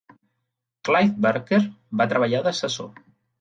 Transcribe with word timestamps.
Clive 0.89 1.13
Barker 1.25 1.59
va 2.01 2.09
treballar 2.15 2.41
d'assessor. 2.49 2.91